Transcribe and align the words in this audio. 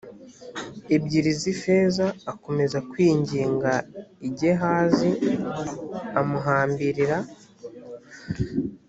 ebyiri 0.95 1.31
z 1.39 1.41
ifeza 1.53 2.07
akomeza 2.31 2.77
kwinginga 2.89 3.73
i 4.27 4.29
gehazi 4.39 5.11
amuhambirira 6.19 7.17